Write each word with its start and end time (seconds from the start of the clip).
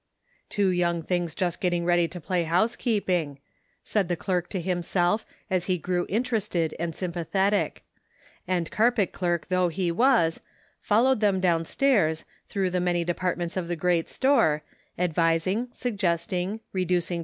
"Two 0.49 0.69
young 0.69 1.03
things 1.03 1.35
just 1.35 1.61
getting 1.61 1.85
read}'' 1.85 2.09
to 2.09 2.19
play 2.19 2.45
housekeeping," 2.45 3.37
said 3.83 4.07
the 4.07 4.15
clerk 4.15 4.49
to 4.49 4.59
himself 4.59 5.27
and 5.47 5.61
he 5.61 5.77
grew 5.77 6.07
interested 6.09 6.73
and 6.79 6.95
sympathetic; 6.95 7.83
and 8.47 8.71
carpet 8.71 9.11
clerk 9.13 9.45
though 9.49 9.67
he 9.67 9.91
was, 9.91 10.41
followed 10.79 11.19
them 11.19 11.39
down 11.39 11.65
stairs, 11.65 12.25
through 12.49 12.71
the 12.71 12.81
many 12.81 13.03
departments 13.03 13.55
of 13.55 13.67
the 13.67 13.75
great 13.75 14.09
store, 14.09 14.63
advising, 14.97 15.67
suggesting, 15.71 16.61
reducing 16.73 16.79
The 16.79 17.01
Sum 17.01 17.17
Total. 17.17 17.19